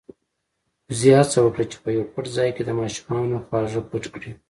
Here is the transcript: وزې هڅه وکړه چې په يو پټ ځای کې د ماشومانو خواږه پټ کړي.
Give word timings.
وزې 0.89 1.11
هڅه 1.19 1.39
وکړه 1.41 1.65
چې 1.71 1.77
په 1.83 1.89
يو 1.97 2.03
پټ 2.13 2.25
ځای 2.37 2.49
کې 2.55 2.63
د 2.65 2.71
ماشومانو 2.79 3.43
خواږه 3.45 3.81
پټ 3.89 4.03
کړي. 4.13 4.31